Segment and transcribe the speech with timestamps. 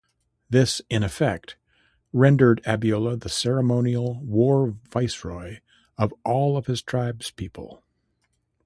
[0.49, 1.57] This in effect
[2.11, 5.59] rendered Abiola the ceremonial War Viceroy
[5.95, 7.83] of all of his tribespeople.